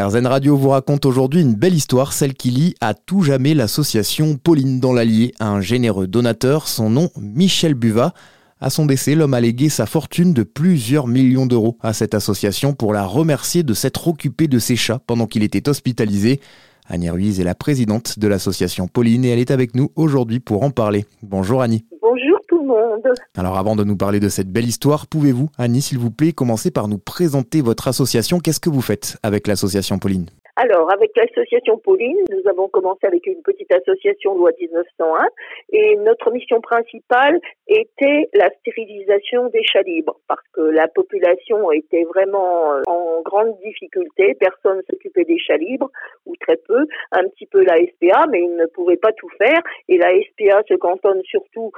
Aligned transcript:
RZN 0.00 0.26
Radio 0.26 0.56
vous 0.56 0.68
raconte 0.68 1.06
aujourd'hui 1.06 1.40
une 1.40 1.54
belle 1.54 1.74
histoire, 1.74 2.12
celle 2.12 2.34
qui 2.34 2.50
lie 2.50 2.74
à 2.80 2.94
tout 2.94 3.22
jamais 3.22 3.54
l'association 3.54 4.36
Pauline 4.36 4.78
dans 4.78 4.92
l'Allier, 4.92 5.34
un 5.40 5.60
généreux 5.60 6.06
donateur, 6.06 6.68
son 6.68 6.88
nom 6.88 7.10
Michel 7.20 7.74
Buvat. 7.74 8.14
À 8.60 8.70
son 8.70 8.86
décès, 8.86 9.16
l'homme 9.16 9.34
a 9.34 9.40
légué 9.40 9.68
sa 9.68 9.86
fortune 9.86 10.34
de 10.34 10.44
plusieurs 10.44 11.08
millions 11.08 11.46
d'euros 11.46 11.78
à 11.80 11.92
cette 11.92 12.14
association 12.14 12.74
pour 12.74 12.92
la 12.92 13.04
remercier 13.04 13.64
de 13.64 13.74
s'être 13.74 14.06
occupée 14.06 14.46
de 14.46 14.60
ses 14.60 14.76
chats 14.76 15.00
pendant 15.04 15.26
qu'il 15.26 15.42
était 15.42 15.68
hospitalisé. 15.68 16.40
Annie 16.86 17.10
Ruiz 17.10 17.40
est 17.40 17.44
la 17.44 17.54
présidente 17.54 18.18
de 18.18 18.28
l'association 18.28 18.88
Pauline 18.88 19.24
et 19.24 19.30
elle 19.30 19.38
est 19.40 19.50
avec 19.50 19.74
nous 19.74 19.90
aujourd'hui 19.96 20.38
pour 20.38 20.62
en 20.62 20.70
parler. 20.70 21.06
Bonjour 21.22 21.60
Annie. 21.60 21.84
Alors 23.36 23.58
avant 23.58 23.76
de 23.76 23.84
nous 23.84 23.96
parler 23.96 24.20
de 24.20 24.28
cette 24.28 24.50
belle 24.50 24.66
histoire, 24.66 25.06
pouvez-vous, 25.06 25.48
Annie, 25.58 25.82
s'il 25.82 25.98
vous 25.98 26.10
plaît, 26.10 26.32
commencer 26.32 26.70
par 26.70 26.88
nous 26.88 26.98
présenter 26.98 27.62
votre 27.62 27.88
association? 27.88 28.40
Qu'est-ce 28.40 28.60
que 28.60 28.70
vous 28.70 28.82
faites 28.82 29.16
avec 29.22 29.46
l'association 29.46 29.98
Pauline? 29.98 30.26
Alors, 30.60 30.92
avec 30.92 31.12
l'association 31.16 31.78
Pauline, 31.78 32.18
nous 32.32 32.50
avons 32.50 32.66
commencé 32.66 33.06
avec 33.06 33.24
une 33.26 33.42
petite 33.42 33.72
association 33.72 34.34
loi 34.34 34.50
1901 34.60 35.28
et 35.70 35.94
notre 35.98 36.32
mission 36.32 36.60
principale 36.60 37.38
était 37.68 38.28
la 38.34 38.50
stérilisation 38.58 39.50
des 39.50 39.62
chats 39.62 39.82
libres 39.82 40.18
parce 40.26 40.42
que 40.52 40.62
la 40.62 40.88
population 40.88 41.70
était 41.70 42.02
vraiment 42.02 42.80
en 42.88 43.22
grande 43.22 43.56
difficulté, 43.64 44.34
personne 44.34 44.82
s'occupait 44.90 45.24
des 45.26 45.38
chats 45.38 45.58
libres 45.58 45.92
ou 46.26 46.34
très 46.40 46.56
peu, 46.56 46.88
un 47.12 47.22
petit 47.28 47.46
peu 47.46 47.62
la 47.62 47.76
SPA 47.76 48.26
mais 48.28 48.40
ils 48.40 48.56
ne 48.56 48.66
pouvaient 48.66 48.96
pas 48.96 49.12
tout 49.12 49.30
faire 49.38 49.62
et 49.88 49.96
la 49.96 50.08
SPA 50.08 50.62
se 50.68 50.74
cantonne 50.74 51.22
surtout 51.22 51.70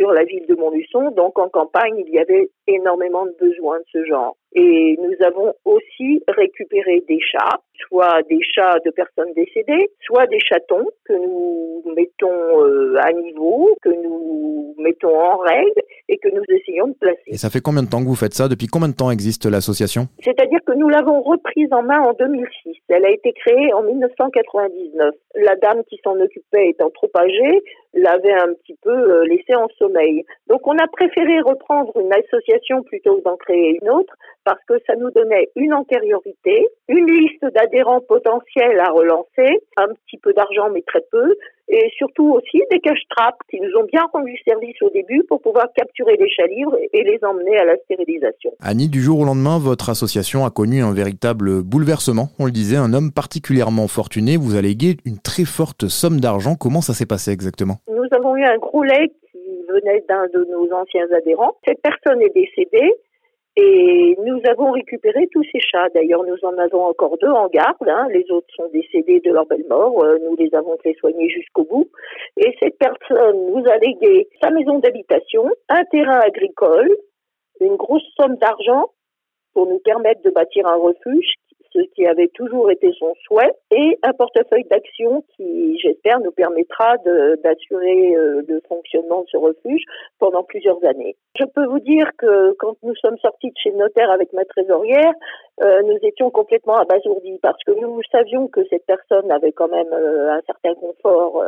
sur 0.00 0.12
la 0.12 0.24
ville 0.24 0.46
de 0.46 0.54
Montluçon 0.54 1.10
donc 1.10 1.38
en 1.38 1.50
campagne 1.50 2.02
il 2.06 2.08
y 2.08 2.18
avait 2.18 2.50
énormément 2.66 3.26
de 3.26 3.36
besoins 3.38 3.78
de 3.80 3.84
ce 3.92 4.04
genre. 4.06 4.34
Et 4.52 4.98
nous 4.98 5.24
avons 5.24 5.54
aussi 5.64 6.22
récupéré 6.26 7.04
des 7.08 7.18
chats, 7.20 7.60
soit 7.88 8.22
des 8.28 8.40
chats 8.42 8.78
de 8.84 8.90
personnes 8.90 9.32
décédées, 9.34 9.90
soit 10.00 10.26
des 10.26 10.40
chatons 10.40 10.86
que 11.04 11.12
nous 11.12 11.84
mettons 11.94 12.64
euh, 12.64 12.96
à 13.00 13.12
niveau, 13.12 13.76
que 13.80 13.90
nous 13.90 14.74
mettons 14.78 15.16
en 15.16 15.36
règle 15.38 15.82
et 16.08 16.18
que 16.18 16.28
nous 16.28 16.42
essayons 16.48 16.88
de 16.88 16.94
placer. 16.94 17.22
Et 17.28 17.36
ça 17.36 17.48
fait 17.48 17.60
combien 17.60 17.82
de 17.82 17.88
temps 17.88 18.02
que 18.02 18.08
vous 18.08 18.16
faites 18.16 18.34
ça? 18.34 18.48
Depuis 18.48 18.66
combien 18.66 18.88
de 18.88 18.94
temps 18.94 19.10
existe 19.10 19.46
l'association? 19.46 20.08
C'est-à-dire 20.24 20.58
que 20.66 20.72
nous 20.72 20.88
l'avons 20.88 21.22
reprise 21.22 21.68
en 21.72 21.82
main 21.82 22.00
en 22.00 22.12
2006. 22.14 22.76
Elle 22.88 23.04
a 23.04 23.10
été 23.10 23.32
créée 23.32 23.72
en 23.72 23.82
1999. 23.82 25.14
La 25.36 25.54
dame 25.56 25.84
qui 25.88 26.00
s'en 26.02 26.18
occupait 26.18 26.70
étant 26.70 26.90
trop 26.90 27.10
âgée, 27.16 27.62
l'avait 27.94 28.32
un 28.32 28.52
petit 28.54 28.76
peu 28.82 28.90
euh, 28.90 29.24
laissée 29.26 29.54
en 29.54 29.68
sommeil. 29.78 30.24
Donc 30.48 30.66
on 30.66 30.76
a 30.76 30.86
préféré 30.88 31.40
reprendre 31.40 31.92
une 31.96 32.12
association 32.12 32.82
plutôt 32.82 33.18
que 33.18 33.22
d'en 33.24 33.36
créer 33.36 33.78
une 33.80 33.90
autre 33.90 34.14
parce 34.44 34.60
que 34.66 34.74
ça 34.86 34.94
nous 34.96 35.10
donnait 35.10 35.48
une 35.56 35.74
antériorité, 35.74 36.68
une 36.88 37.06
liste 37.06 37.44
d'adhérents 37.54 38.00
potentiels 38.00 38.80
à 38.80 38.90
relancer, 38.90 39.60
un 39.76 39.88
petit 39.88 40.18
peu 40.18 40.32
d'argent 40.32 40.70
mais 40.72 40.82
très 40.82 41.02
peu, 41.10 41.36
et 41.68 41.88
surtout 41.96 42.32
aussi 42.32 42.62
des 42.70 42.80
cash 42.80 43.00
traps 43.10 43.38
qui 43.48 43.60
nous 43.60 43.70
ont 43.78 43.84
bien 43.84 44.04
rendu 44.12 44.36
service 44.44 44.76
au 44.82 44.90
début 44.90 45.22
pour 45.28 45.40
pouvoir 45.40 45.66
capturer 45.74 46.16
les 46.16 46.28
chats 46.28 46.46
livres 46.46 46.76
et 46.92 47.04
les 47.04 47.18
emmener 47.22 47.58
à 47.58 47.64
la 47.64 47.76
stérilisation. 47.84 48.50
Annie, 48.60 48.88
du 48.88 49.00
jour 49.00 49.20
au 49.20 49.24
lendemain, 49.24 49.58
votre 49.58 49.88
association 49.88 50.44
a 50.44 50.50
connu 50.50 50.82
un 50.82 50.92
véritable 50.92 51.62
bouleversement. 51.62 52.28
On 52.38 52.46
le 52.46 52.50
disait, 52.50 52.76
un 52.76 52.92
homme 52.92 53.12
particulièrement 53.12 53.86
fortuné 53.86 54.36
vous 54.36 54.56
a 54.56 54.62
légué 54.62 54.96
une 55.04 55.18
très 55.18 55.44
forte 55.44 55.86
somme 55.86 56.20
d'argent. 56.20 56.56
Comment 56.56 56.80
ça 56.80 56.92
s'est 56.92 57.06
passé 57.06 57.30
exactement? 57.30 57.76
Nous 57.88 58.08
avons 58.12 58.36
eu 58.36 58.44
un 58.44 58.58
gros 58.58 58.82
leg 58.82 59.10
qui 59.30 59.38
venait 59.68 60.02
d'un 60.08 60.26
de 60.34 60.44
nos 60.50 60.72
anciens 60.74 61.06
adhérents. 61.16 61.56
Cette 61.66 61.80
personne 61.82 62.20
est 62.20 62.34
décédée 62.34 62.90
nous 64.40 64.50
avons 64.50 64.70
récupéré 64.72 65.28
tous 65.32 65.44
ces 65.52 65.60
chats. 65.60 65.88
D'ailleurs, 65.94 66.24
nous 66.24 66.36
en 66.42 66.56
avons 66.58 66.84
encore 66.84 67.16
deux 67.18 67.28
en 67.28 67.48
garde. 67.48 67.88
Hein. 67.88 68.08
Les 68.10 68.24
autres 68.30 68.46
sont 68.56 68.68
décédés 68.72 69.20
de 69.20 69.32
leur 69.32 69.46
belle 69.46 69.64
mort. 69.68 70.02
Euh, 70.02 70.18
nous 70.18 70.36
les 70.36 70.54
avons 70.54 70.76
fait 70.82 70.94
soigner 70.94 71.28
jusqu'au 71.28 71.64
bout. 71.64 71.90
Et 72.36 72.54
cette 72.60 72.78
personne 72.78 73.46
nous 73.46 73.64
a 73.66 73.76
légué 73.78 74.28
sa 74.42 74.50
maison 74.50 74.78
d'habitation, 74.78 75.50
un 75.68 75.84
terrain 75.84 76.20
agricole, 76.20 76.90
une 77.60 77.76
grosse 77.76 78.06
somme 78.18 78.36
d'argent 78.36 78.90
pour 79.54 79.66
nous 79.66 79.80
permettre 79.80 80.22
de 80.22 80.30
bâtir 80.30 80.66
un 80.66 80.76
refuge 80.76 81.34
ce 81.72 81.80
qui 81.94 82.06
avait 82.06 82.28
toujours 82.28 82.70
été 82.70 82.92
son 82.98 83.14
souhait, 83.26 83.52
et 83.70 83.98
un 84.02 84.12
portefeuille 84.12 84.64
d'actions 84.64 85.24
qui, 85.36 85.78
j'espère, 85.78 86.20
nous 86.20 86.32
permettra 86.32 86.96
d'assurer 87.42 88.16
euh, 88.16 88.42
le 88.46 88.60
fonctionnement 88.68 89.22
de 89.22 89.26
ce 89.28 89.36
refuge 89.36 89.82
pendant 90.18 90.42
plusieurs 90.42 90.82
années. 90.84 91.16
Je 91.38 91.44
peux 91.44 91.66
vous 91.66 91.80
dire 91.80 92.10
que 92.18 92.52
quand 92.58 92.76
nous 92.82 92.94
sommes 92.96 93.18
sortis 93.18 93.48
de 93.50 93.56
chez 93.62 93.70
le 93.70 93.78
notaire 93.78 94.10
avec 94.10 94.32
ma 94.32 94.44
trésorière, 94.44 95.12
euh, 95.62 95.82
nous 95.82 95.98
étions 96.02 96.30
complètement 96.30 96.76
abasourdis 96.76 97.38
parce 97.42 97.62
que 97.64 97.72
nous 97.72 98.00
savions 98.10 98.48
que 98.48 98.60
cette 98.70 98.86
personne 98.86 99.30
avait 99.30 99.52
quand 99.52 99.68
même 99.68 99.92
euh, 99.92 100.32
un 100.32 100.40
certain 100.46 100.74
confort 100.74 101.44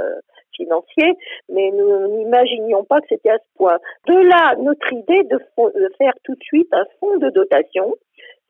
financier, 0.55 1.15
mais 1.49 1.71
nous 1.71 2.09
n'imaginions 2.09 2.85
pas 2.85 3.01
que 3.01 3.07
c'était 3.09 3.31
à 3.31 3.39
ce 3.39 3.57
point. 3.57 3.79
De 4.07 4.15
là, 4.15 4.55
notre 4.59 4.93
idée 4.93 5.23
de, 5.25 5.39
de 5.39 5.93
faire 5.99 6.13
tout 6.25 6.35
de 6.35 6.43
suite 6.43 6.69
un 6.73 6.85
fonds 7.01 7.17
de 7.17 7.31
dotation 7.31 7.95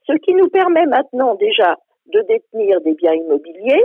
ce 0.07 0.17
qui 0.19 0.35
nous 0.35 0.49
permet 0.49 0.87
maintenant 0.87 1.35
déjà 1.35 1.77
de 2.13 2.21
détenir 2.29 2.81
des 2.81 2.95
biens 2.95 3.15
immobiliers 3.15 3.85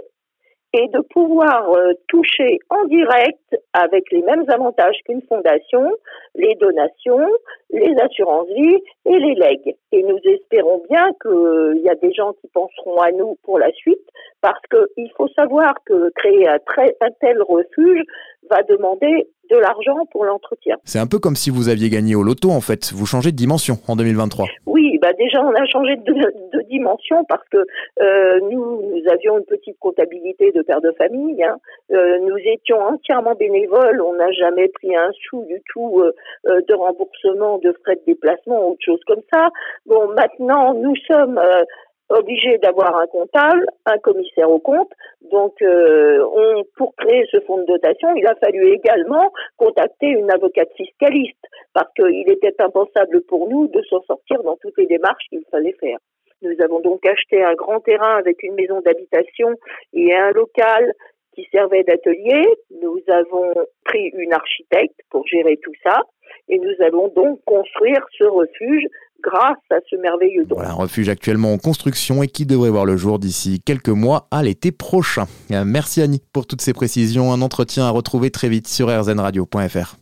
et 0.73 0.87
de 0.89 0.99
pouvoir 1.13 1.69
euh, 1.71 1.93
toucher 2.07 2.59
en 2.69 2.85
direct 2.85 3.55
avec 3.73 4.03
les 4.11 4.21
mêmes 4.21 4.43
avantages 4.49 4.97
qu'une 5.05 5.21
fondation, 5.21 5.91
les 6.35 6.55
donations, 6.55 7.25
les 7.71 7.95
assurances 8.01 8.47
vie 8.49 8.77
et 9.05 9.19
les 9.19 9.35
legs. 9.35 9.75
Et 9.91 10.03
nous 10.03 10.19
espérons 10.25 10.83
bien 10.89 11.07
qu'il 11.21 11.81
y 11.83 11.89
a 11.89 11.95
des 11.95 12.13
gens 12.13 12.33
qui 12.33 12.47
penseront 12.53 12.99
à 13.01 13.11
nous 13.11 13.37
pour 13.43 13.59
la 13.59 13.71
suite 13.71 14.05
parce 14.41 14.59
qu'il 14.69 15.09
faut 15.15 15.29
savoir 15.29 15.73
que 15.85 16.11
créer 16.15 16.47
un, 16.47 16.59
un 17.01 17.11
tel 17.21 17.41
refuge 17.41 18.03
va 18.49 18.61
demander 18.63 19.27
de 19.49 19.57
l'argent 19.57 20.05
pour 20.11 20.25
l'entretien. 20.25 20.75
C'est 20.83 20.99
un 20.99 21.07
peu 21.07 21.19
comme 21.19 21.35
si 21.35 21.49
vous 21.49 21.69
aviez 21.69 21.89
gagné 21.89 22.15
au 22.15 22.23
loto 22.23 22.51
en 22.51 22.61
fait, 22.61 22.91
vous 22.93 23.05
changez 23.05 23.31
de 23.31 23.37
dimension 23.37 23.77
en 23.87 23.95
2023. 23.95 24.45
Oui, 24.65 24.96
bah 25.07 25.13
déjà 25.13 25.41
on 25.41 25.53
a 25.53 25.65
changé 25.65 25.95
de, 25.95 26.61
dimension 26.67 27.23
parce 27.29 27.47
que 27.49 27.57
euh, 27.57 28.39
nous, 28.41 28.81
nous 28.81 29.09
avions 29.09 29.37
une 29.37 29.45
petite 29.45 29.79
comptabilité 29.79 30.51
de 30.51 30.61
père 30.61 30.81
de 30.81 30.91
famille, 30.97 31.41
hein. 31.43 31.57
euh, 31.91 32.19
nous 32.19 32.37
étions 32.37 32.79
entièrement 32.81 33.35
bénévoles, 33.35 34.01
on 34.01 34.15
n'a 34.15 34.31
jamais 34.31 34.67
pris 34.67 34.95
un 34.95 35.11
sou 35.29 35.45
du 35.45 35.61
tout 35.71 36.01
euh, 36.01 36.61
de 36.67 36.73
remboursement 36.73 37.57
de 37.59 37.73
frais 37.83 37.95
de 37.95 38.01
déplacement 38.05 38.69
ou 38.69 38.75
de 38.75 38.81
choses 38.81 39.03
comme 39.07 39.21
ça. 39.33 39.49
Bon, 39.85 40.09
maintenant 40.09 40.73
nous 40.73 40.95
sommes 41.09 41.37
euh, 41.37 41.63
obligé 42.09 42.57
d'avoir 42.57 42.97
un 42.97 43.07
comptable, 43.07 43.65
un 43.85 43.97
commissaire 43.99 44.49
au 44.49 44.59
compte. 44.59 44.91
Donc, 45.31 45.55
on, 45.61 46.63
pour 46.77 46.95
créer 46.95 47.25
ce 47.29 47.41
fonds 47.41 47.57
de 47.57 47.65
dotation, 47.65 48.07
il 48.15 48.25
a 48.25 48.35
fallu 48.35 48.65
également 48.65 49.29
contacter 49.57 50.07
une 50.07 50.31
avocate 50.31 50.69
fiscaliste 50.77 51.46
parce 51.77 51.93
qu'il 51.93 52.27
était 52.27 52.55
impensable 52.57 53.21
pour 53.27 53.47
nous 53.47 53.67
de 53.67 53.83
s'en 53.87 54.01
sortir 54.01 54.41
dans 54.41 54.57
toutes 54.59 54.75
les 54.79 54.87
démarches 54.87 55.25
qu'il 55.29 55.43
fallait 55.51 55.75
faire. 55.79 55.99
Nous 56.41 56.55
avons 56.59 56.79
donc 56.79 57.05
acheté 57.05 57.43
un 57.43 57.53
grand 57.53 57.81
terrain 57.81 58.17
avec 58.17 58.41
une 58.41 58.55
maison 58.55 58.81
d'habitation 58.81 59.49
et 59.93 60.11
un 60.15 60.31
local 60.31 60.91
qui 61.35 61.47
servait 61.51 61.83
d'atelier. 61.83 62.47
Nous 62.81 62.99
avons 63.09 63.53
pris 63.85 64.09
une 64.17 64.33
architecte 64.33 64.99
pour 65.11 65.27
gérer 65.27 65.57
tout 65.57 65.73
ça 65.83 66.01
et 66.49 66.57
nous 66.57 66.73
allons 66.83 67.09
donc 67.09 67.41
construire 67.45 68.03
ce 68.17 68.23
refuge 68.23 68.85
grâce 69.21 69.57
à 69.69 69.77
ce 69.87 69.97
merveilleux 69.97 70.45
don. 70.45 70.55
Voilà, 70.55 70.71
un 70.71 70.73
refuge 70.73 71.09
actuellement 71.09 71.53
en 71.53 71.59
construction 71.59 72.23
et 72.23 72.27
qui 72.27 72.47
devrait 72.47 72.71
voir 72.71 72.85
le 72.85 72.97
jour 72.97 73.19
d'ici 73.19 73.61
quelques 73.63 73.89
mois 73.89 74.27
à 74.31 74.41
l'été 74.41 74.71
prochain. 74.71 75.25
Merci 75.51 76.01
Annie 76.01 76.23
pour 76.33 76.47
toutes 76.47 76.61
ces 76.61 76.73
précisions. 76.73 77.31
Un 77.31 77.43
entretien 77.43 77.83
à 77.83 77.91
retrouver 77.91 78.31
très 78.31 78.49
vite 78.49 78.67
sur 78.67 78.87
rznradio.fr. 78.87 79.95